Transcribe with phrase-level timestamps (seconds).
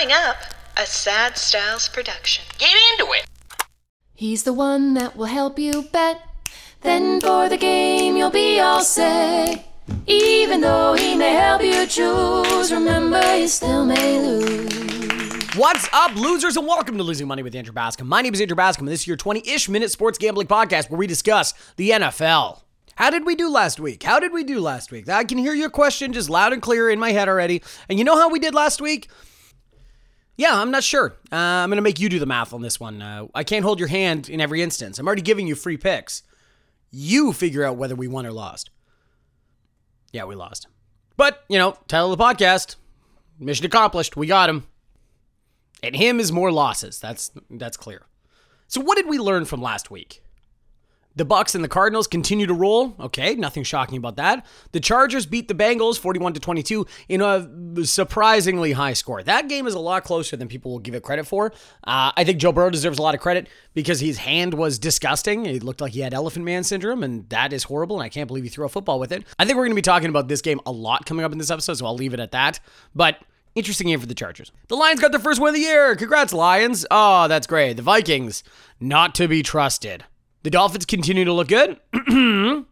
[0.00, 0.36] Coming up,
[0.78, 2.42] a Sad Styles production.
[2.56, 3.26] Get into it.
[4.14, 6.22] He's the one that will help you bet.
[6.80, 9.62] Then for the game, you'll be all set.
[10.06, 15.54] Even though he may help you choose, remember you still may lose.
[15.54, 18.08] What's up, losers, and welcome to Losing Money with Andrew Bascom.
[18.08, 20.88] My name is Andrew Bascom, and this is your 20 ish minute sports gambling podcast
[20.88, 22.62] where we discuss the NFL.
[22.94, 24.02] How did we do last week?
[24.02, 25.10] How did we do last week?
[25.10, 27.60] I can hear your question just loud and clear in my head already.
[27.90, 29.10] And you know how we did last week?
[30.40, 31.18] Yeah, I'm not sure.
[31.30, 33.02] Uh, I'm going to make you do the math on this one.
[33.02, 34.98] Uh, I can't hold your hand in every instance.
[34.98, 36.22] I'm already giving you free picks.
[36.90, 38.70] You figure out whether we won or lost.
[40.12, 40.66] Yeah, we lost.
[41.18, 42.76] But, you know, title of the podcast,
[43.38, 44.16] mission accomplished.
[44.16, 44.66] We got him.
[45.82, 46.98] And him is more losses.
[47.00, 48.06] That's that's clear.
[48.66, 50.22] So what did we learn from last week?
[51.16, 52.94] The Bucks and the Cardinals continue to roll.
[53.00, 54.46] Okay, nothing shocking about that.
[54.72, 57.48] The Chargers beat the Bengals 41 to 22 in a
[57.84, 59.22] surprisingly high score.
[59.22, 61.52] That game is a lot closer than people will give it credit for.
[61.84, 65.46] Uh, I think Joe Burrow deserves a lot of credit because his hand was disgusting.
[65.46, 67.96] It looked like he had elephant man syndrome, and that is horrible.
[67.96, 69.24] And I can't believe he threw a football with it.
[69.38, 71.38] I think we're going to be talking about this game a lot coming up in
[71.38, 72.60] this episode, so I'll leave it at that.
[72.94, 73.18] But
[73.56, 74.52] Interesting game for the Chargers.
[74.68, 75.96] The Lions got their first win of the year.
[75.96, 76.86] Congrats, Lions.
[76.88, 77.74] Oh, that's great.
[77.74, 78.44] The Vikings,
[78.78, 80.04] not to be trusted.
[80.42, 81.78] The Dolphins continue to look good.
[81.92, 82.64] and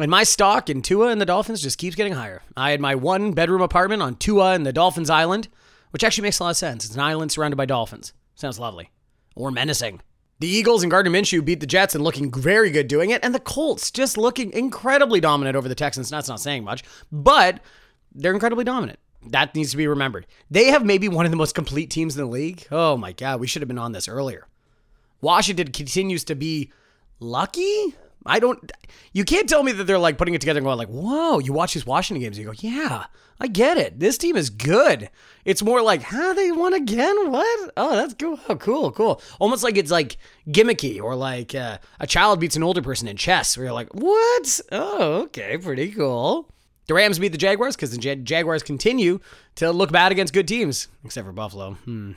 [0.00, 2.42] my stock in Tua and the Dolphins just keeps getting higher.
[2.56, 5.46] I had my one bedroom apartment on Tua and the Dolphins Island,
[5.90, 6.84] which actually makes a lot of sense.
[6.84, 8.12] It's an island surrounded by dolphins.
[8.34, 8.90] Sounds lovely.
[9.36, 10.00] Or menacing.
[10.40, 13.24] The Eagles and Gardner Minshew beat the Jets and looking very good doing it.
[13.24, 16.10] And the Colts just looking incredibly dominant over the Texans.
[16.10, 17.60] That's not saying much, but
[18.12, 18.98] they're incredibly dominant.
[19.28, 20.26] That needs to be remembered.
[20.50, 22.66] They have maybe one of the most complete teams in the league.
[22.70, 24.46] Oh my God, we should have been on this earlier.
[25.20, 26.70] Washington continues to be
[27.20, 27.94] lucky.
[28.24, 28.72] I don't.
[29.12, 31.52] You can't tell me that they're like putting it together and going like, "Whoa!" You
[31.52, 33.04] watch these Washington games, and you go, "Yeah,
[33.40, 34.00] I get it.
[34.00, 35.08] This team is good."
[35.44, 36.32] It's more like, "Huh?
[36.32, 37.30] They won again?
[37.30, 37.70] What?
[37.76, 38.40] Oh, that's cool.
[38.48, 40.16] Oh, cool, cool." Almost like it's like
[40.48, 43.94] gimmicky, or like uh, a child beats an older person in chess, where you're like,
[43.94, 44.60] "What?
[44.72, 46.50] Oh, okay, pretty cool."
[46.88, 49.20] The Rams beat the Jaguars because the Jag- Jaguars continue
[49.56, 51.72] to look bad against good teams, except for Buffalo.
[51.84, 52.12] Hmm.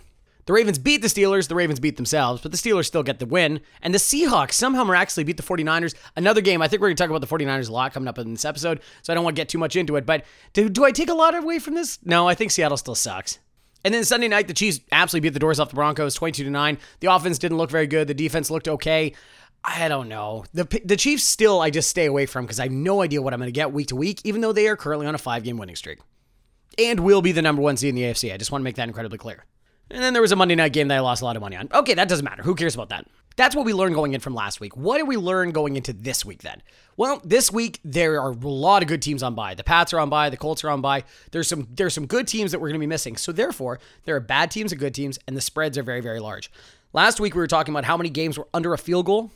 [0.49, 1.47] The Ravens beat the Steelers.
[1.47, 3.59] The Ravens beat themselves, but the Steelers still get the win.
[3.83, 5.93] And the Seahawks somehow miraculously beat the 49ers.
[6.15, 6.59] Another game.
[6.59, 8.45] I think we're going to talk about the 49ers a lot coming up in this
[8.45, 10.07] episode, so I don't want to get too much into it.
[10.07, 11.99] But do, do I take a lot away from this?
[12.03, 13.37] No, I think Seattle still sucks.
[13.85, 16.49] And then Sunday night, the Chiefs absolutely beat the doors off the Broncos 22 to
[16.49, 16.79] 9.
[17.01, 18.07] The offense didn't look very good.
[18.07, 19.13] The defense looked okay.
[19.63, 20.45] I don't know.
[20.55, 23.35] The the Chiefs still I just stay away from because I have no idea what
[23.35, 25.43] I'm going to get week to week, even though they are currently on a five
[25.43, 25.99] game winning streak.
[26.79, 28.33] And will be the number one seed in the AFC.
[28.33, 29.45] I just want to make that incredibly clear.
[29.91, 31.55] And then there was a Monday night game that I lost a lot of money
[31.55, 31.67] on.
[31.73, 32.43] Okay, that doesn't matter.
[32.43, 33.07] Who cares about that?
[33.35, 34.75] That's what we learned going in from last week.
[34.75, 36.61] What did we learn going into this week then?
[36.97, 39.55] Well, this week there are a lot of good teams on bye.
[39.55, 41.05] The Pats are on bye, the Colts are on bye.
[41.31, 43.15] There's some there's some good teams that we're going to be missing.
[43.15, 46.19] So therefore, there are bad teams and good teams and the spreads are very very
[46.19, 46.51] large.
[46.91, 49.31] Last week we were talking about how many games were under a field goal.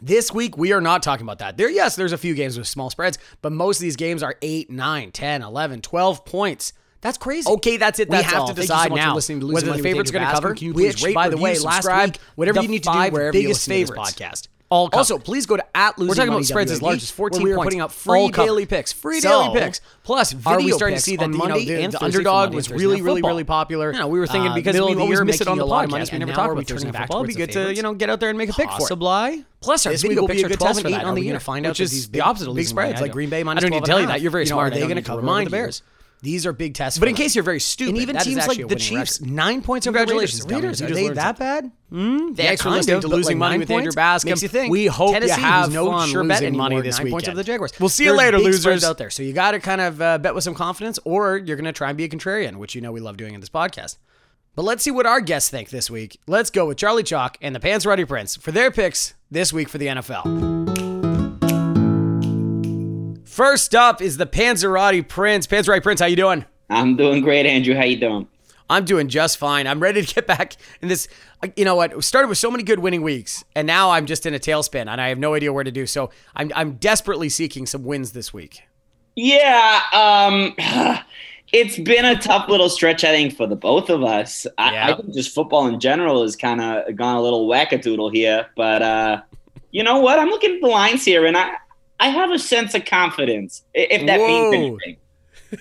[0.00, 1.56] This week, we are not talking about that.
[1.56, 4.36] There, yes, there's a few games with small spreads, but most of these games are
[4.42, 6.74] 8, 9, 10, 11, 12 points.
[7.00, 7.48] That's crazy.
[7.50, 8.10] Okay, that's it.
[8.10, 8.48] That's we have all.
[8.48, 10.54] to decide so now listening to whether the favorite's going to cover.
[10.54, 12.98] Can you please which, rate, by the way, last week, whatever you need to do
[13.12, 14.12] wherever biggest you favorites.
[14.14, 14.48] podcast.
[14.68, 14.98] All covered.
[14.98, 17.52] also, please go to at losing We're talking about spreads as large as 14 we
[17.52, 19.80] are putting up free daily picks, free So, daily picks.
[20.02, 22.52] Plus, video Are we starting to see that on you know, the, and the underdog
[22.52, 23.92] was really, really, really popular?
[23.92, 25.84] No, we were thinking Uh, because we the always miss it on the a lot
[25.84, 26.10] of podcast.
[26.10, 27.22] We never talk we're about turning back football.
[27.22, 28.78] It'd be good to you know get out there and make a pick for it.
[28.78, 29.44] Possibly.
[29.60, 30.94] Plus, our This video week will be picks are good 12 test and.
[31.02, 33.30] 8 on the year, find out which is the opposite of big spreads, like Green
[33.30, 34.20] Bay I minus don't need to tell you that.
[34.20, 34.48] You're very half.
[34.48, 34.72] You know, smart.
[34.72, 35.50] are they I need to cover the.
[35.50, 35.82] Bears?
[36.22, 36.98] These are big tests.
[36.98, 39.34] But in case you're very stupid, and even teams actually like the Chiefs, record.
[39.34, 40.40] nine points over the Raiders.
[40.40, 41.70] Congratulations, Raiders, are they that bad?
[41.90, 42.32] Hmm?
[42.32, 44.30] Thanks for listening of, to Losing like Money with Andrew Bascom.
[44.30, 44.72] makes you think.
[44.72, 47.12] We hope Tennessee, you have no fun sure bet losing money this nine weekend.
[47.12, 47.72] points over the Jaguars.
[47.78, 48.82] We'll see you There's later, losers.
[48.84, 51.56] out there, so you got to kind of uh, bet with some confidence, or you're
[51.56, 53.50] going to try and be a contrarian, which you know we love doing in this
[53.50, 53.98] podcast.
[54.56, 56.18] But let's see what our guests think this week.
[56.26, 59.76] Let's go with Charlie Chalk and the Panzerotti Prince for their picks this week for
[59.76, 60.45] the NFL.
[63.36, 65.46] First up is the Panzerotti Prince.
[65.46, 66.46] Panzerotti Prince, how you doing?
[66.70, 67.74] I'm doing great, Andrew.
[67.74, 68.26] How you doing?
[68.70, 69.66] I'm doing just fine.
[69.66, 71.06] I'm ready to get back in this.
[71.54, 72.02] You know what?
[72.02, 75.02] Started with so many good winning weeks, and now I'm just in a tailspin, and
[75.02, 75.86] I have no idea where to do.
[75.86, 78.62] So I'm I'm desperately seeking some wins this week.
[79.16, 80.54] Yeah, um,
[81.52, 84.46] it's been a tough little stretch, I think, for the both of us.
[84.56, 84.86] I, Yeah.
[84.86, 88.46] I think just football in general has kind of gone a little wackadoodle here.
[88.56, 89.20] But uh,
[89.72, 90.18] you know what?
[90.18, 91.56] I'm looking at the lines here, and I
[91.98, 94.26] I have a sense of confidence, if that Whoa.
[94.26, 94.96] means anything.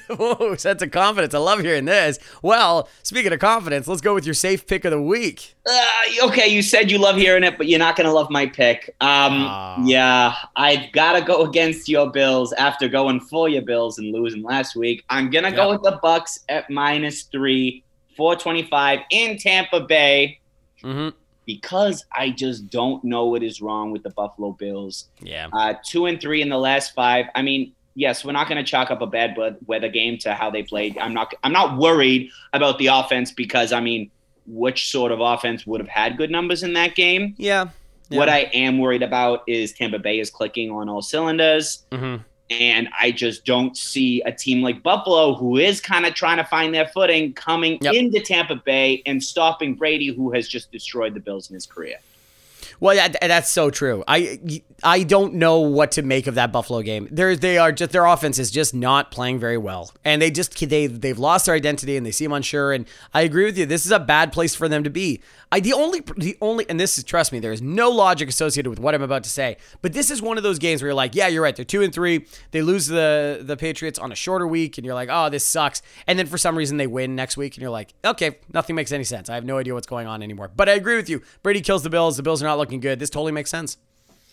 [0.17, 1.33] Whoa, sense of confidence.
[1.33, 2.17] I love hearing this.
[2.41, 5.53] Well, speaking of confidence, let's go with your safe pick of the week.
[5.65, 5.85] Uh,
[6.23, 8.89] okay, you said you love hearing it, but you're not going to love my pick.
[8.99, 9.75] Um, Ah.
[9.83, 14.41] Yeah, I've got to go against your Bills after going for your Bills and losing
[14.41, 15.03] last week.
[15.09, 15.57] I'm going to Yep.
[15.57, 17.83] go with the Bucks at minus three.
[18.17, 20.39] 425 in Tampa Bay
[20.81, 21.09] hmm
[21.45, 25.09] because I just don't know what is wrong with the Buffalo Bills.
[25.21, 25.47] Yeah.
[25.53, 27.25] Uh, two and three in the last five.
[27.35, 30.33] I mean, yes, we're not going to chalk up a bad we- weather game to
[30.33, 30.97] how they played.
[30.97, 31.33] I'm not.
[31.43, 34.11] I'm not worried about the offense because I mean,
[34.47, 37.35] which sort of offense would have had good numbers in that game?
[37.37, 37.69] Yeah.
[38.09, 38.17] yeah.
[38.17, 41.85] What I am worried about is Tampa Bay is clicking on all cylinders.
[41.91, 42.17] hmm
[42.49, 46.43] And I just don't see a team like Buffalo, who is kind of trying to
[46.43, 47.93] find their footing, coming Yep.
[47.95, 51.97] into Tampa Bay and stopping Brady, who has just destroyed the Bills in his career.
[52.79, 54.03] Well, that's so true.
[54.07, 57.07] I I don't know what to make of that Buffalo game.
[57.09, 60.57] They're, they are just their offense is just not playing very well, and they just
[60.69, 62.73] they they've lost their identity and they seem unsure.
[62.73, 63.65] And I agree with you.
[63.65, 65.21] This is a bad place for them to be.
[65.55, 68.69] I the only the only and this is trust me, there is no logic associated
[68.69, 69.55] with what I'm about to say.
[69.81, 71.55] But this is one of those games where you're like, yeah, you're right.
[71.55, 72.25] They're two and three.
[72.51, 75.81] They lose the the Patriots on a shorter week, and you're like, oh, this sucks.
[76.07, 78.91] And then for some reason they win next week, and you're like, okay, nothing makes
[78.91, 79.29] any sense.
[79.29, 80.51] I have no idea what's going on anymore.
[80.53, 81.21] But I agree with you.
[81.41, 82.17] Brady kills the Bills.
[82.17, 82.99] The Bills are not looking good.
[82.99, 83.77] This totally makes sense.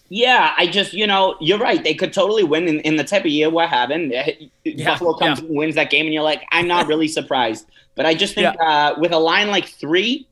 [0.08, 1.82] Yeah, I just, you know, you're right.
[1.84, 4.12] They could totally win in, in the type of year we're having.
[4.12, 4.48] Eh,
[4.84, 5.46] Buffalo comes yeah.
[5.46, 7.66] and wins that game, and you're like, I'm not really surprised.
[7.94, 10.26] But I just think uh, with a line like 3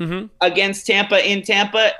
[0.00, 0.26] Mm-hmm.
[0.40, 1.92] against Tampa in Tampa,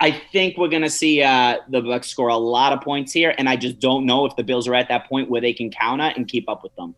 [0.00, 3.34] I think we're going to see uh, the Bucks score a lot of points here.
[3.38, 5.70] And I just don't know if the Bills are at that point where they can
[5.70, 6.94] counter and keep up with them.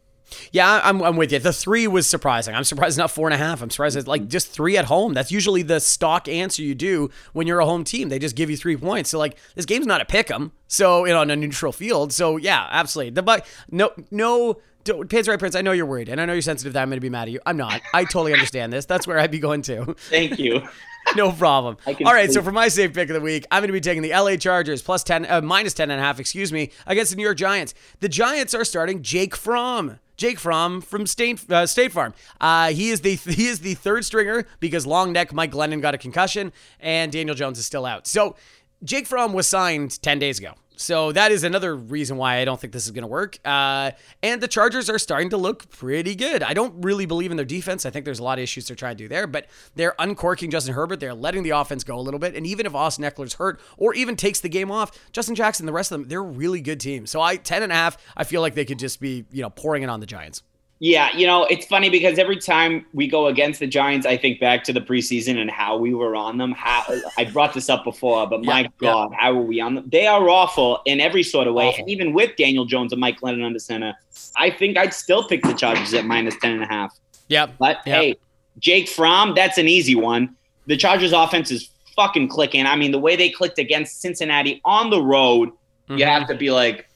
[0.53, 1.41] Yeah, I'm, I'm with you.
[1.41, 2.55] The three was surprising.
[2.55, 3.63] I'm surprised not four and a half.
[3.63, 5.13] I'm surprised it's like just three at home.
[5.13, 8.09] That's usually the stock answer you do when you're a home team.
[8.11, 9.11] They just give you three points.
[9.11, 10.53] So like this game's not a pick 'em.
[10.69, 12.13] So you know on a neutral field.
[12.13, 13.11] So yeah, absolutely.
[13.11, 14.61] The but no no.
[14.85, 15.55] Don't, Panzerotti Prince.
[15.55, 17.29] I know you're worried, and I know you're sensitive that I'm going to be mad
[17.29, 17.41] at you.
[17.45, 17.81] I'm not.
[17.93, 18.87] I totally understand this.
[18.87, 19.95] That's where I'd be going to.
[20.09, 20.63] Thank you.
[21.17, 21.79] No problem.
[21.87, 24.03] All right, so for my safe pick of the week, I'm going to be taking
[24.03, 27.17] the LA Chargers plus 10, uh, minus 10 and a half, excuse me, against the
[27.17, 27.75] New York Giants.
[28.01, 29.99] The Giants are starting Jake Fromm.
[30.17, 32.13] Jake Fromm from State, uh, State Farm.
[32.41, 35.95] Uh, he is the he is the third stringer because long neck Mike Glennon got
[35.95, 38.07] a concussion and Daniel Jones is still out.
[38.07, 38.37] So
[38.85, 40.53] Jake Fromm was signed 10 days ago.
[40.81, 43.39] So that is another reason why I don't think this is going to work.
[43.45, 43.91] Uh,
[44.23, 46.43] and the Chargers are starting to look pretty good.
[46.43, 47.85] I don't really believe in their defense.
[47.85, 50.51] I think there's a lot of issues they're trying to do there, but they're uncorking
[50.51, 50.99] Justin Herbert.
[50.99, 52.35] They're letting the offense go a little bit.
[52.35, 55.73] And even if Austin Ekeler's hurt or even takes the game off, Justin Jackson, the
[55.73, 57.07] rest of them, they're a really good team.
[57.07, 59.51] So I 10 and a half, I feel like they could just be, you know,
[59.51, 60.43] pouring it on the Giants.
[60.83, 64.41] Yeah, you know, it's funny because every time we go against the Giants, I think
[64.41, 66.53] back to the preseason and how we were on them.
[66.53, 66.83] How
[67.19, 69.85] I brought this up before, but my Yeah, God, how were we on them?
[69.93, 71.69] They are awful in every sort of way.
[71.69, 71.81] Awful.
[71.81, 73.93] And even with Daniel Jones and Mike Glennon under center,
[74.37, 76.97] I think I'd still pick the Chargers at minus 10 and a half.
[77.29, 77.57] Yep.
[77.59, 78.01] But Yeah.
[78.01, 78.15] hey,
[78.59, 80.35] Jake Fromm, that's an easy one.
[80.67, 82.65] The Chargers offense is fucking clicking.
[82.65, 85.51] I mean, the way they clicked against Cincinnati on the road,
[85.91, 86.07] you Mhm.
[86.07, 86.87] have to be like,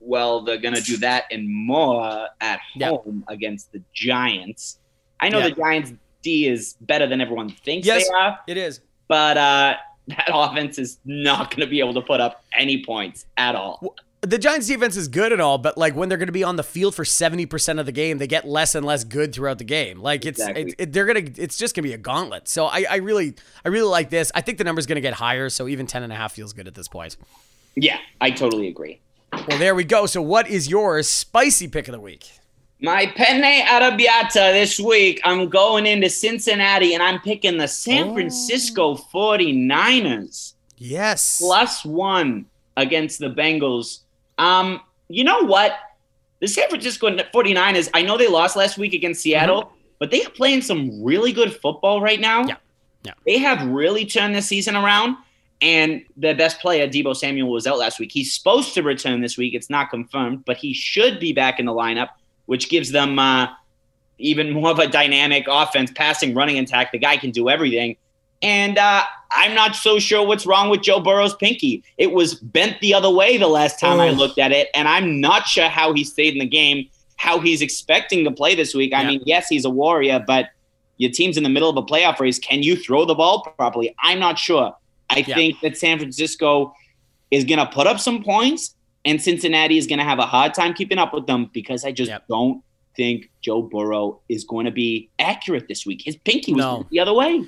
[0.00, 2.90] well, they're gonna do that and more at Yeah.
[2.90, 4.78] home against the Giants.
[5.20, 5.48] I know Yeah.
[5.50, 8.08] the Giants D is better than everyone thinks Yes.
[8.08, 8.80] they are, It is.
[9.08, 9.74] but uh,
[10.08, 13.94] that offense is not gonna be able to put up any points at all.
[14.22, 16.56] the Giants defense is good and all, but like when they're going to be on
[16.56, 19.64] the field for 70% of the game, they get less and less good throughout the
[19.64, 20.00] game.
[20.00, 20.62] Like it's, Exactly.
[20.62, 22.48] it, it- they're going to, it's just going to be a gauntlet.
[22.48, 23.34] So I, I really,
[23.64, 24.32] I really like this.
[24.34, 25.48] I think the number's going to get higher.
[25.48, 27.16] So even 10 and a half feels good at this point.
[27.76, 29.00] Yeah, I totally agree.
[29.48, 30.06] Well, there we go.
[30.06, 32.28] So what is your spicy pick of the week?
[32.80, 38.14] My penne arrabbiata this week, I'm going into Cincinnati and I'm picking the San Oh.
[38.14, 40.54] Francisco 49ers.
[40.78, 41.38] Yes.
[41.40, 42.44] plus one
[42.76, 44.00] against the Bengals.
[44.36, 45.72] Um, you know what?
[46.40, 50.30] The San Francisco 49ers, I know they lost last week against Seattle, but they are
[50.30, 52.40] playing some really good football right now.
[52.40, 52.48] Mm-hmm.
[52.50, 52.56] Yeah.
[53.04, 53.12] Yeah.
[53.24, 55.16] They have really turned the season around.
[55.60, 58.12] And the best player, Deebo Samuel, was out last week.
[58.12, 59.54] He's supposed to return this week.
[59.54, 62.08] It's not confirmed, but he should be back in the lineup,
[62.44, 63.48] which gives them uh,
[64.18, 66.92] even more of a dynamic offense, passing, running attack.
[66.92, 67.96] The guy can do everything.
[68.42, 71.82] And uh, I'm not so sure what's wrong with Joe Burrow's pinky.
[71.96, 75.20] It was bent the other way the last time I looked at it, and I'm
[75.22, 76.86] not sure how he stayed in the game,
[77.16, 78.92] how he's expecting to play this week.
[78.92, 79.08] I Yeah.
[79.08, 80.50] mean, yes, he's a warrior, but
[80.98, 82.38] your team's in the middle of a playoff race.
[82.38, 83.94] Can you throw the ball properly?
[84.02, 84.74] I'm not sure.
[85.10, 85.34] I Yeah.
[85.34, 86.74] think that San Francisco
[87.30, 90.54] is going to put up some points, and Cincinnati is going to have a hard
[90.54, 92.24] time keeping up with them because I just Yep.
[92.28, 92.62] don't
[92.96, 96.02] think Joe Burrow is going to be accurate this week.
[96.04, 96.86] His pinky was No.
[96.90, 97.44] the other way.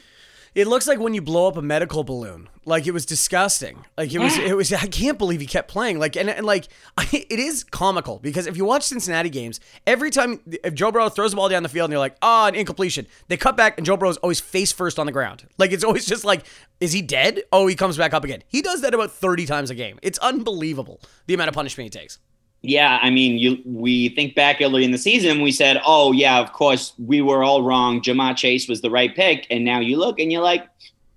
[0.59, 2.49] It looks like when you blow up a medical balloon.
[2.65, 3.85] Like it was disgusting.
[3.97, 4.73] Like it was, it was.
[4.73, 6.01] I can't believe he kept playing.
[6.01, 6.67] Like and, and like
[7.13, 11.31] it is comical because if you watch Cincinnati games, every time if Joe Burrow throws
[11.31, 13.87] the ball down the field and you're like, oh, an incompletion, they cut back and
[13.87, 15.47] Joe Burrow's always face first on the ground.
[15.59, 16.45] Like it's always just like,
[16.81, 17.41] is he dead?
[17.53, 18.43] Oh, he comes back up again.
[18.49, 20.01] He does that about 30 times a game.
[20.03, 22.19] It's unbelievable the amount of punishment he takes.
[22.63, 26.41] Yeah, I mean, you we think back early in the season, we said, "Oh yeah,
[26.41, 28.01] of course we were all wrong.
[28.01, 30.69] Ja'Marr Chase was the right pick," and now you look and you're like,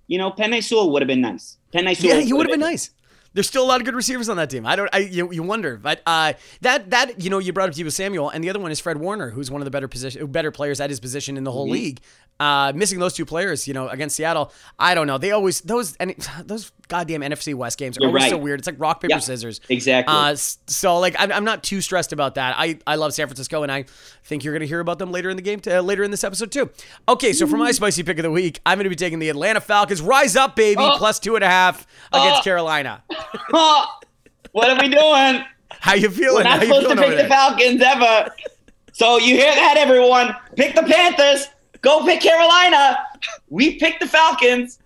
[0.06, 1.56] you know, Penei Sewell would have been nice.
[1.74, 2.90] Penei Sewell, Yeah, he would have been nice.
[3.34, 4.66] There's still a lot of good receivers on that team.
[4.66, 4.90] I don't.
[4.92, 8.28] I you, you wonder, but uh, that that you know you brought up Deebo Samuel,
[8.28, 10.80] and the other one is Fred Warner, who's one of the better position, better players
[10.80, 12.00] at his position in the whole league.
[12.42, 15.16] Uh, missing those two players, you know, against Seattle, I don't know.
[15.16, 18.58] They always those and those goddamn NFC West games are You're always so weird.
[18.58, 19.60] It's like rock paper Yeah, scissors.
[19.68, 20.12] exactly.
[20.12, 22.56] Uh, so like I'm, I'm not too stressed about that.
[22.58, 23.84] I I love San Francisco, and I
[24.24, 26.50] think you're gonna hear about them later in the game, uh, later in this episode
[26.50, 26.68] too.
[27.08, 29.60] Okay, so for my spicy pick of the week, I'm gonna be taking the Atlanta
[29.60, 30.02] Falcons.
[30.02, 30.96] Rise up, baby, Oh.
[30.98, 32.42] plus two and a half against Oh.
[32.42, 33.04] Carolina.
[34.52, 35.44] what are we doing?
[35.80, 36.44] How you We're feeling?
[36.44, 37.28] not How supposed to pick the?
[37.28, 38.34] Falcons ever.
[38.92, 40.34] So you hear that, everyone?
[40.56, 41.46] Pick the Panthers.
[41.82, 42.98] Go pick Carolina.
[43.50, 44.78] We picked the Falcons.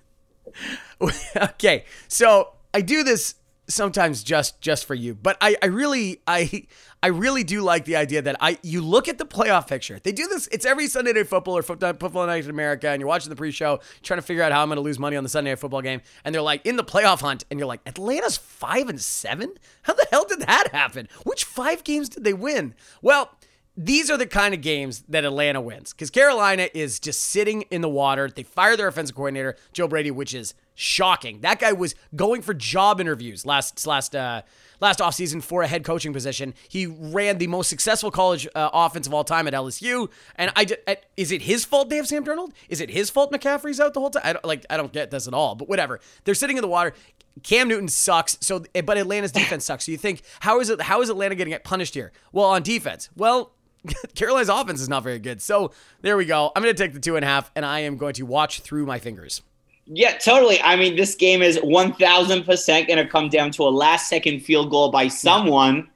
[1.37, 3.35] okay, so I do this
[3.69, 6.67] sometimes just just for you, but I I really I
[7.03, 9.99] I really do like the idea that I you look at the playoff picture.
[10.03, 10.49] They do this.
[10.49, 13.37] It's every Sunday night football or football, football night in America, and you're watching the
[13.37, 15.59] pre-show, trying to figure out how I'm going to lose money on the Sunday night
[15.59, 19.01] football game, and they're like in the playoff hunt, and you're like Atlanta's five and
[19.01, 19.53] seven.
[19.83, 21.09] How the hell did that happen?
[21.25, 22.75] Which five games did they win?
[23.03, 23.37] Well.
[23.77, 27.83] These are the kind of games that Atlanta wins because Carolina is just sitting in
[27.83, 28.31] the water.
[28.35, 31.41] They fire their offensive coordinator, Joe Brady, which is shocking.
[31.41, 34.43] That guy was going for job interviews last last uh,
[34.81, 36.55] last offseason for a head coaching position.
[36.69, 40.09] He ran the most successful college uh, offense of all time at LSU.
[40.37, 40.81] And I just,
[41.17, 42.53] is it his fault they have Sam Darnold?
[42.69, 44.23] Is it his fault McCaffrey's out the whole time?
[44.25, 45.55] I don't like I don't get this at all.
[45.55, 46.01] But whatever.
[46.25, 46.95] They're sitting in the water.
[47.43, 48.39] Cam Newton sucks.
[48.41, 49.85] So, but Atlanta's defense sucks.
[49.87, 50.81] So you think how is it?
[50.81, 52.13] How is Atlanta getting get punished here?
[52.33, 53.11] Well, on defense.
[53.17, 53.53] Well.
[54.15, 55.41] Carolina's offense is not very good.
[55.43, 56.53] So there we go.
[56.55, 58.61] I'm going to take the two and a half, and I am going to watch
[58.61, 59.43] through my fingers.
[59.87, 60.61] Yeah, totally.
[60.63, 64.71] I mean, this game is 1000% going to come down to a last second field
[64.71, 65.89] goal by someone,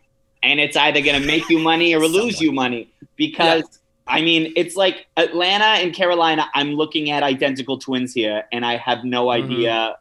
[0.43, 2.89] and it's either going to make you money or lose you money.
[3.17, 3.65] Because,
[4.07, 8.77] I mean, it's like Atlanta and Carolina, I'm looking at identical twins here, and I
[8.77, 9.53] have no Mm-hmm.
[9.53, 9.97] idea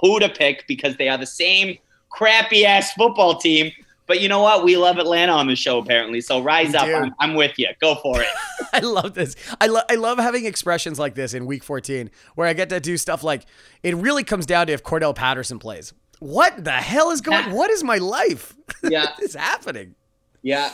[0.00, 1.78] who to pick because they are the same
[2.10, 3.70] crappy ass football team.
[4.06, 4.64] But you know what?
[4.64, 6.20] We love Atlanta on the show, apparently.
[6.20, 6.86] So rise We up.
[6.88, 7.68] I'm, I'm with you.
[7.80, 8.28] Go for it.
[8.72, 9.34] I love this.
[9.60, 12.80] I love I love having expressions like this in week 14 where I get to
[12.80, 13.46] do stuff like
[13.82, 15.92] it really comes down to if Cordell Patterson plays.
[16.20, 18.54] What the hell is going what is my life?
[18.82, 19.06] Yeah.
[19.06, 19.94] what is happening?
[20.42, 20.70] Yeah.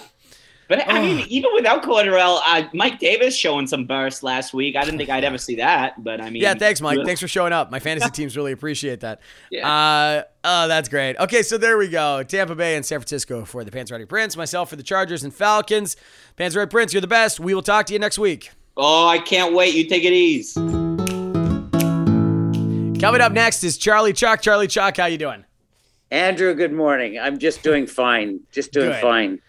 [0.71, 4.77] But I mean, even without Cordell, uh, Mike Davis showing some burst last week.
[4.77, 7.01] I didn't think I'd ever see that, but I mean, Yeah, thanks Mike.
[7.05, 7.73] Thanks for showing up.
[7.73, 9.21] My fantasy teams really appreciate that.
[9.51, 9.69] Yeah.
[9.69, 11.19] Uh oh, that's great.
[11.19, 12.23] Okay, so there we go.
[12.23, 15.97] Tampa Bay and San Francisco for the Panzerotti Prince, myself for the Chargers and Falcons.
[16.39, 17.41] Panzerotti Prince, you're the best.
[17.41, 18.53] We will talk to you next week.
[18.77, 19.75] Oh, I can't wait.
[19.75, 20.61] You take it easy.
[23.01, 24.41] Coming up next is Charlie Chalk.
[24.41, 25.45] Charlie Chalk, how you doing?
[26.13, 27.19] Andrew, good morning.
[27.19, 28.39] I'm just doing fine.
[28.53, 29.03] Just doing Good.
[29.03, 29.41] fine.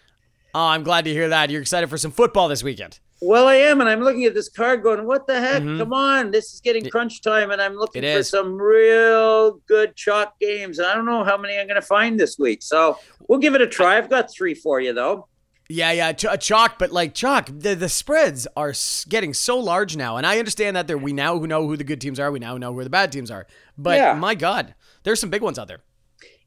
[0.54, 1.50] Oh, I'm glad to hear that.
[1.50, 2.98] You're excited for some football this weekend.
[3.24, 5.62] Well, I am, and I'm looking at this card going, what the heck?
[5.62, 6.30] Come on.
[6.32, 6.90] This is getting Mm-hmm.
[6.90, 8.28] Crunch time, and I'm looking It for is.
[8.28, 10.78] some real good chalk games.
[10.78, 12.62] And I don't know how many I'm going to find this week.
[12.62, 13.96] So we'll give it a try.
[13.96, 15.28] I've got three for you, though.
[15.68, 18.74] Yeah, yeah, ch- uh, chalk, but like chalk, the, the spreads are
[19.08, 21.84] getting so large now, and I understand that there we now who know who the
[21.84, 23.46] good teams are, we now know who the bad teams are.
[23.78, 24.12] But Yeah.
[24.14, 25.78] my God, there's some big ones out there.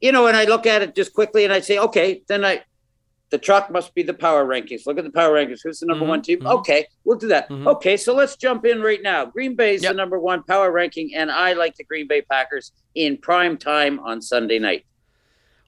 [0.01, 2.63] You know, and I look at it just quickly, and I say, okay, then I.
[3.35, 4.85] The truck must be the power rankings.
[4.85, 5.59] Look at the power rankings.
[5.61, 6.39] Who's the number Mhm, one team?
[6.39, 6.53] mhm.
[6.59, 7.49] Okay, we'll do that.
[7.49, 7.67] Mhm.
[7.67, 9.25] Okay, so let's jump in right now.
[9.25, 9.91] Green Bay is Yep.
[9.91, 13.99] the number one power ranking, and I like the Green Bay Packers in prime time
[13.99, 14.85] on Sunday night.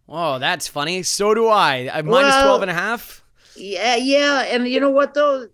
[0.08, 1.04] Oh, that's funny.
[1.04, 1.90] So do I.
[1.94, 3.22] I minus Well- 12 and a half.
[3.58, 5.50] Yeah, yeah, and you know what though?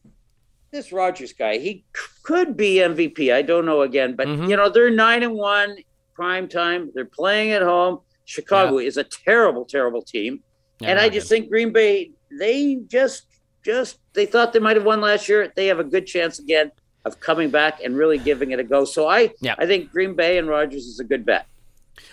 [0.70, 3.32] This Rodgers guy, he c- could be MVP.
[3.34, 4.50] I don't know again, but Mhm.
[4.50, 5.77] you know they're nine and one,
[6.13, 6.91] prime time.
[6.93, 8.01] They're playing at home.
[8.25, 10.43] Chicago is a terrible, terrible team,
[10.83, 11.35] Yeah, and I just good.
[11.35, 12.11] think Green Bay.
[12.31, 13.25] They just,
[13.63, 15.51] just they thought they might have won last year.
[15.55, 16.71] They have a good chance again
[17.05, 18.85] of coming back and really giving it a go.
[18.85, 19.55] So I, Yeah.
[19.57, 21.45] I think Green Bay and Rodgers is a good bet.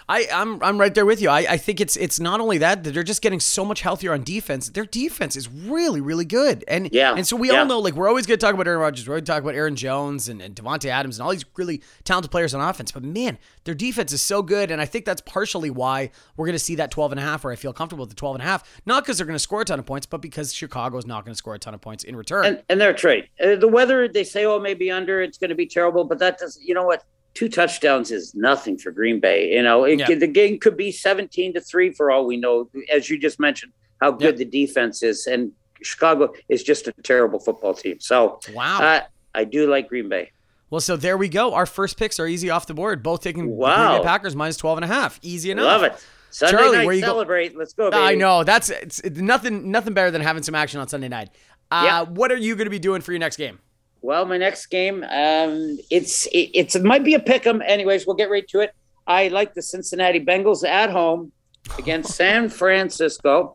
[0.08, 1.28] I, I'm I'm right there with you.
[1.28, 4.12] I, I think it's it's not only that that they're just getting so much healthier
[4.12, 4.68] on defense.
[4.68, 7.60] Their defense is really really good, and Yeah, and so we yeah.
[7.60, 9.08] all know like we're always going to talk about Aaron Rodgers.
[9.08, 11.82] We're going to talk about Aaron Jones and, and Davante Adams and all these really
[12.04, 12.92] talented players on offense.
[12.92, 16.54] But man, their defense is so good, and I think that's partially why we're going
[16.54, 18.42] to see that 12 and a half, where I feel comfortable with the 12 and
[18.42, 18.80] a half.
[18.87, 21.25] Not because they're going to score a ton of points, but because Chicago is not
[21.25, 22.44] going to score a ton of points in return.
[22.44, 23.28] and and they're trade.
[23.42, 25.22] Uh, the weather, they say, oh, maybe under.
[25.22, 26.66] It's going to be terrible, but that doesn't.
[26.66, 27.04] You know what?
[27.34, 29.52] Two touchdowns is nothing for Green Bay.
[29.54, 30.06] You know, it, Yeah.
[30.06, 32.68] could- the game could be seventeen to three for all we know.
[32.92, 37.38] As you just mentioned, how good the defense is, and Chicago is just a terrible
[37.38, 38.00] football team.
[38.00, 38.80] So wow.
[38.82, 39.00] uh,
[39.34, 40.30] I do like Green Bay.
[40.70, 41.54] well, so there we go.
[41.54, 43.02] Our first picks are easy off the board.
[43.02, 43.99] Both taking the Green Wow.
[43.99, 45.18] Bay Packers minus 12 and a half.
[45.22, 45.64] Easy enough.
[45.64, 46.04] Love it.
[46.32, 47.56] Sunday Charlie, night where you go- celebrate.
[47.56, 48.02] Let's go, baby.
[48.02, 51.30] I know that's it's, it's nothing nothing better than having some action on Sunday night.
[51.70, 52.02] Uh, Yeah.
[52.02, 53.58] What are you going to be doing for your next game?
[54.02, 57.62] Well, my next game, um, it's it, it's it might be a pick 'em.
[57.62, 58.73] Anyways, we'll get right to it.
[59.07, 61.33] I like the Cincinnati Bengals at home
[61.78, 63.54] against San Francisco.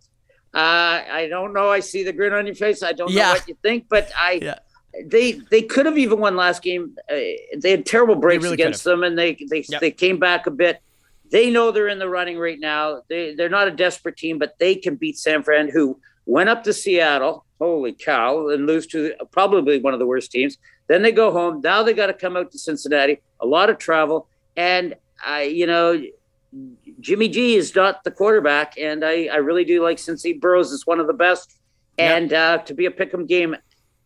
[0.54, 0.58] Uh,
[1.12, 1.70] I don't know.
[1.70, 2.84] I see the grin on your face.
[2.84, 3.24] I don't Yeah.
[3.28, 4.60] know what you think, but I Yeah.
[5.06, 6.96] they they could have even won last game.
[7.10, 7.16] Uh,
[7.58, 9.82] they had terrible breaks really against them, and they they Yep.
[9.82, 10.80] they came back a bit.
[11.32, 13.02] They know they're in the running right now.
[13.10, 16.64] They they're not a desperate team, but they can beat San Fran, who went up
[16.66, 17.45] to Seattle.
[17.59, 18.50] Holy cow!
[18.50, 20.57] And lose to probably one of the worst teams.
[20.88, 21.62] Then they go home.
[21.63, 23.21] Now they got to come out to Cincinnati.
[23.39, 24.95] A lot of travel, and
[25.25, 26.01] I, you know,
[27.00, 30.85] Jimmy G is not the quarterback, and I, I really do like Cincy Burrows is
[30.85, 31.57] one of the best.
[31.97, 32.17] Yep.
[32.17, 33.55] And uh, to be a pick'em game,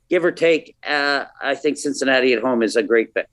[0.10, 3.28] give or take, uh, I think Cincinnati at home is a great pick.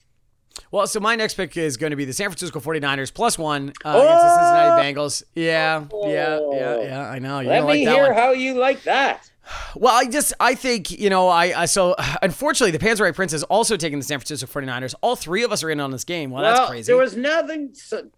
[0.71, 3.73] Well, so my next pick is going to be the San Francisco 49ers plus one
[3.85, 5.23] uh, against the Cincinnati Bengals.
[5.35, 7.11] Yeah, yeah, yeah, yeah.
[7.11, 7.41] I know.
[7.41, 8.15] You Let me like hear one.
[8.15, 9.31] how you like that.
[9.79, 13.43] Well, I just I think, you know, I, I so unfortunately the Panzerotti Prince is
[13.45, 14.95] also taking the San Francisco 49ers.
[15.03, 16.31] All three of us are in on this game.
[16.31, 16.93] Well, well, that's crazy.
[16.93, 17.75] there was nothing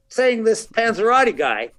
[0.08, 1.70] saying this Panzerotti guy.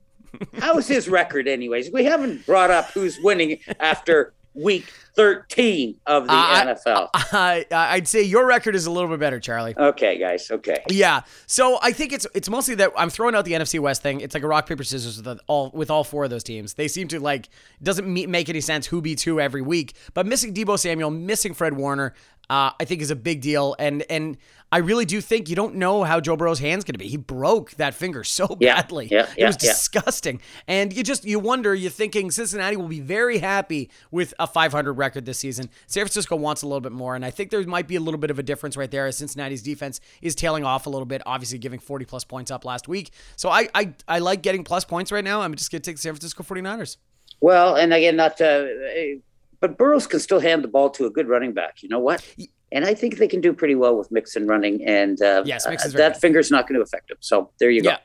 [0.60, 1.92] How's his record, anyways?
[1.92, 4.34] We haven't brought up who's winning after
[4.64, 7.10] week 13 of the I- NFL.
[7.14, 9.76] I, I'd say your record is a little bit better, Charlie.
[9.78, 10.50] Okay, guys.
[10.50, 10.84] Okay.
[10.90, 11.22] Yeah.
[11.46, 14.22] So I think it's it's mostly that I'm throwing out the NFC West thing.
[14.22, 16.76] It's like a rock paper scissors with all with all four of those teams.
[16.76, 17.50] They seem to like
[17.84, 19.94] doesn't make any sense who beats who every week.
[20.14, 22.14] But missing Deebo Samuel, missing Fred Warner,
[22.50, 23.76] uh, I think is a big deal.
[23.78, 24.38] And and
[24.72, 27.08] I really do think you don't know how Joe Burrow's hand's going to be.
[27.08, 29.08] He broke that finger so Yeah, badly.
[29.10, 29.72] yeah, it was yeah.
[29.72, 30.42] disgusting.
[30.68, 31.74] And you just you wonder.
[31.74, 35.70] You're thinking Cincinnati will be very happy with a 500 record this season.
[35.88, 38.20] San Francisco wants a little bit more, and I think there might be a little
[38.20, 39.08] bit of a difference right there.
[39.08, 42.64] As Cincinnati's defense is tailing off a little bit, obviously giving 40 plus points up
[42.64, 43.12] last week.
[43.38, 45.42] So I I, I like getting plus points right now.
[45.42, 46.98] I'm just going to take the San Francisco 49ers.
[47.42, 49.20] Well, and again, not to, uh,
[49.62, 51.82] but Burrows can still hand the ball to a good running back.
[51.82, 52.24] You know what?
[52.72, 55.96] And I think they can do pretty well with Mixon running, and uh, Yes, Mixon's
[55.96, 56.20] uh, that good.
[56.22, 57.18] finger's not going to affect him.
[57.20, 57.90] So there you go.
[57.90, 57.98] Yeah.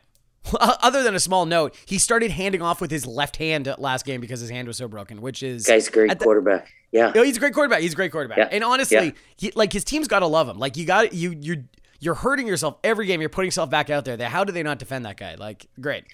[0.60, 4.20] Other than a small note, he started handing off with his left hand last game
[4.20, 6.68] because his hand was so broken, which is Guy's great the- quarterback.
[6.92, 7.12] Yeah.
[7.14, 7.80] No, he's a great quarterback.
[7.80, 8.38] He's a great quarterback.
[8.38, 8.48] Yeah.
[8.52, 9.10] And honestly, Yeah.
[9.36, 10.58] he, like his team's got to love him.
[10.58, 11.64] Like you got you you're
[11.98, 13.20] you're hurting yourself every game.
[13.20, 14.16] You're putting yourself back out there.
[14.28, 15.34] How do they not defend that guy?
[15.34, 16.04] Like great.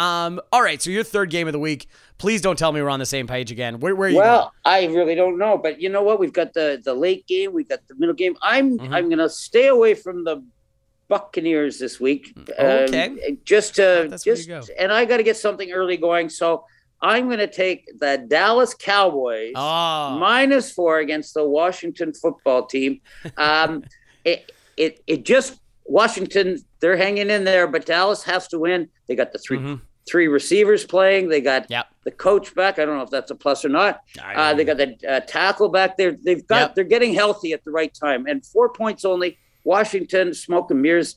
[0.00, 0.40] Um.
[0.52, 0.80] All right.
[0.80, 1.86] So your third game of the week.
[2.18, 3.80] Please don't tell me we're on the same page again.
[3.80, 4.18] Where, where are you?
[4.18, 6.18] Well, I really don't know, but you know what?
[6.18, 8.36] We've got the the late game, we've got the middle game.
[8.42, 8.92] I'm Mhm.
[8.94, 10.42] I'm going to stay away from the
[11.08, 12.32] Buccaneers this week.
[12.50, 13.06] Okay.
[13.06, 16.64] Um, just to That's just and I got to get something early going, so
[17.02, 20.18] I'm going to take the Dallas Cowboys Oh.
[20.18, 23.00] minus four against the Washington football team.
[23.36, 23.82] Um,
[24.24, 28.88] it, it it just Washington they're hanging in there, but Dallas has to win.
[29.08, 29.80] They got the 3 Mhm.
[30.08, 31.28] Three receivers playing.
[31.28, 31.86] They got Yep.
[32.04, 32.78] the coach back.
[32.78, 34.00] I don't know if that's a plus or not.
[34.22, 36.12] Uh, they got the uh, tackle back there.
[36.12, 36.74] They've got Yep.
[36.74, 38.26] they're getting healthy at the right time.
[38.26, 39.38] And four points only.
[39.64, 41.16] Washington, smoke and mirrors,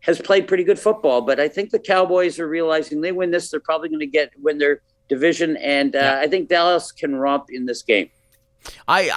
[0.00, 1.20] has played pretty good football.
[1.22, 4.30] But I think the Cowboys are realizing they win this, they're probably going to get
[4.38, 5.56] win their division.
[5.56, 6.20] And uh, Yeah.
[6.20, 8.10] I think Dallas can romp in this game.
[8.86, 9.10] I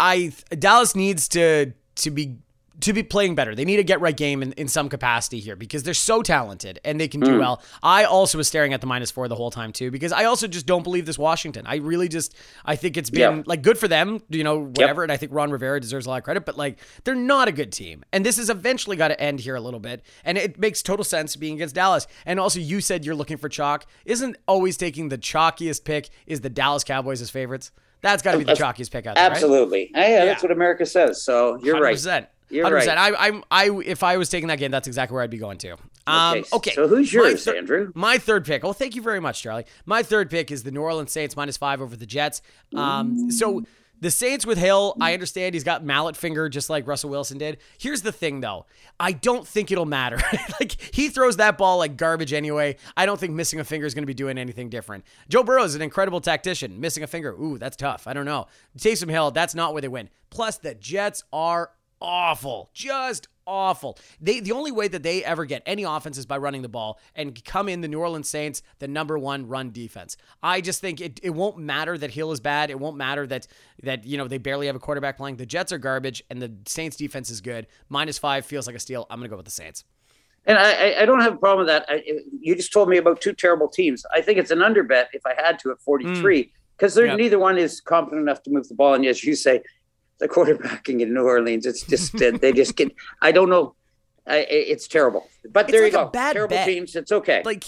[0.51, 2.37] I Dallas needs to to be
[2.83, 3.55] to be playing better.
[3.55, 6.79] They need a get right game in, in some capacity here because they're so talented
[6.85, 7.39] and they can do Mm.
[7.39, 7.61] well.
[7.81, 10.47] I also was staring at the minus four the whole time too because I also
[10.47, 11.65] just don't believe this Washington.
[11.67, 13.43] I really just I think it's been Yeah.
[13.45, 15.03] like good for them, you know, whatever.
[15.03, 17.51] And I think Ron Rivera deserves a lot of credit, but like they're not a
[17.51, 18.03] good team.
[18.13, 20.03] And this is eventually got to end here a little bit.
[20.23, 22.07] And it makes total sense being against Dallas.
[22.25, 23.85] And also you said you're looking for chalk.
[24.05, 27.71] Isn't always taking the chalkiest pick is the Dallas Cowboys as favorites?
[28.01, 29.23] That's got to be the chalkiest pick out there.
[29.29, 29.31] right?
[29.31, 29.89] Absolutely.
[29.93, 30.25] Yeah, Yeah.
[30.25, 31.23] that's what America says.
[31.23, 31.91] So you're right.
[32.53, 32.55] 100%.
[32.55, 32.71] You're 100%.
[32.87, 32.97] right.
[32.97, 35.57] I, I'm, I, if I was taking that game, that's exactly where I'd be going
[35.59, 35.77] to.
[36.05, 36.71] Um, okay.
[36.71, 37.91] So who's My yours, thir- Andrew?
[37.95, 38.63] My third pick.
[38.63, 39.65] Well, thank you very much, Charlie.
[39.85, 42.41] My third pick is the New Orleans Saints minus five over the Jets.
[42.75, 43.63] Um, so
[44.03, 47.59] the Saints with Hill, I understand he's got mallet finger just like Russell Wilson did.
[47.77, 48.65] Here's the thing, though.
[48.99, 50.19] I don't think it'll matter.
[50.59, 52.75] like he throws that ball like garbage anyway.
[52.97, 55.05] I don't think missing a finger is going to be doing anything different.
[55.29, 56.81] Joe Burrow is an incredible tactician.
[56.81, 58.05] Missing a finger, ooh, that's tough.
[58.05, 58.47] I don't know.
[58.77, 60.09] Taysom Hill, that's not where they win.
[60.29, 61.71] Plus, the Jets are
[62.03, 63.97] awful, just awful.
[64.21, 66.99] They the only way that they ever get any offense is by running the ball
[67.15, 70.17] and come in the New Orleans Saints, the number one run defense.
[70.43, 72.69] I just think it, it won't matter that Hill is bad.
[72.69, 73.47] It won't matter that
[73.81, 75.37] that you know they barely have a quarterback playing.
[75.37, 77.67] The Jets are garbage and the Saints defense is good.
[77.89, 79.07] Minus five feels like a steal.
[79.09, 79.85] I'm gonna go with the Saints.
[80.45, 81.85] And I, I- don't have a problem with that.
[81.87, 82.03] I,
[82.41, 84.05] you just told me about two terrible teams.
[84.13, 86.49] I think it's an under bet if I had to at 43 hmm.
[86.75, 87.17] because they're Yep.
[87.17, 88.93] neither one is competent enough to move the ball.
[88.93, 89.61] And as you say,
[90.23, 92.91] the quarterbacking in New Orleans, it's just they just get.
[93.21, 93.75] I don't know.
[94.25, 95.27] I, it's terrible.
[95.51, 96.09] But It's there like you a go.
[96.11, 96.65] bad terrible bet.
[96.65, 96.95] teams.
[96.95, 97.41] It's okay.
[97.43, 97.65] Like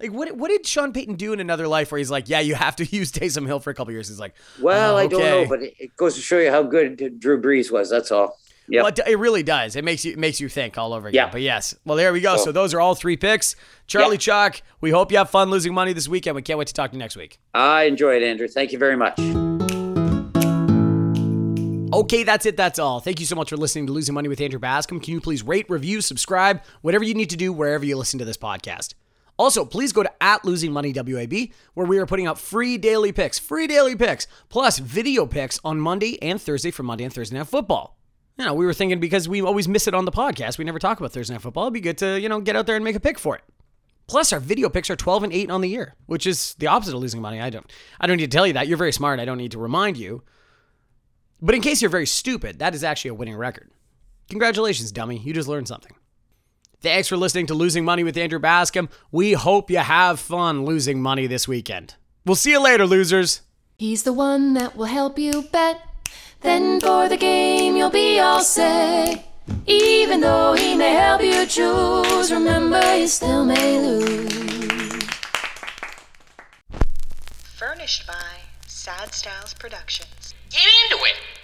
[0.00, 0.34] Like what?
[0.34, 2.84] What did Sean Payton do in another life where he's like, yeah, you have to
[3.00, 4.08] use Taysom Hill for a couple years?
[4.08, 6.62] He's like, Well, oh, I don't know, but it, it goes to show you how
[6.62, 7.90] good Drew Brees was.
[7.90, 8.38] That's all.
[8.66, 9.76] Yeah, Well, it, it really does.
[9.76, 11.26] It makes you it makes you think all over again.
[11.26, 11.30] Yeah.
[11.32, 11.74] But yes.
[11.84, 12.36] Well, there we go.
[12.38, 13.54] So, So- those are all three picks.
[13.86, 14.20] Charlie Yeah.
[14.20, 16.34] Chalk, we hope you have fun losing money this weekend.
[16.36, 17.38] We can't wait to talk to you next week.
[17.52, 18.48] I enjoyed it, Andrew.
[18.48, 19.18] Thank you very much.
[21.92, 22.56] Okay, that's it.
[22.56, 23.00] That's all.
[23.00, 25.00] Thank you so much for listening to Losing Money with Andrew Bascom.
[25.00, 28.24] Can you please rate, review, subscribe, whatever you need to do wherever you listen to
[28.24, 28.94] this podcast.
[29.38, 33.10] Also, please go to at Losing Money WAB, where we are putting out free daily
[33.10, 37.38] picks, free daily picks, plus video picks on Monday and Thursday for Monday and Thursday
[37.38, 37.96] Night Football.
[38.38, 40.78] You know, we were thinking because we always miss it on the podcast, we never
[40.78, 41.64] talk about Thursday Night Football.
[41.64, 43.42] It'd be good to, you know, get out there and make a pick for it.
[44.06, 46.94] Plus, our video picks are 12 and 8 on the year, which is the opposite
[46.94, 47.40] of losing money.
[47.40, 48.68] I don't I don't need to tell you that.
[48.68, 49.20] You're very smart.
[49.20, 50.22] I don't need to remind you.
[51.42, 53.70] But in case you're very stupid, that is actually a winning record.
[54.28, 55.18] Congratulations, dummy.
[55.18, 55.92] You just learned something.
[56.80, 58.88] Thanks for listening to Losing Money with Andrew Bascom.
[59.10, 61.94] We hope you have fun losing money this weekend.
[62.24, 63.42] We'll see you later, losers.
[63.76, 65.82] He's the one that will help you bet.
[66.40, 69.26] Then for the game, you'll be all set.
[69.66, 75.04] Even though he may help you choose, remember you still may lose.
[77.56, 80.19] Furnished by Sad Styles Productions.
[80.50, 81.39] Get into it.